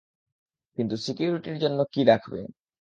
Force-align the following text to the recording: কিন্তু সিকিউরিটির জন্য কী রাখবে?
কিন্তু 0.77 0.95
সিকিউরিটির 1.05 1.57
জন্য 1.63 1.79
কী 1.93 2.01
রাখবে? 2.05 2.39